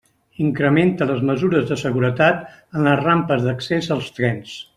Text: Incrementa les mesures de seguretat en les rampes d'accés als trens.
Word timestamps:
Incrementa 0.43 1.07
les 1.11 1.21
mesures 1.29 1.67
de 1.73 1.77
seguretat 1.81 2.41
en 2.55 2.89
les 2.89 2.99
rampes 3.05 3.47
d'accés 3.49 3.93
als 3.99 4.11
trens. 4.19 4.57